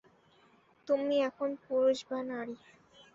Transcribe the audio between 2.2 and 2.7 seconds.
নারী।